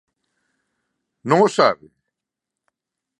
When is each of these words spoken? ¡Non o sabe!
¡Non 1.29 1.39
o 1.47 1.49
sabe! 1.57 1.87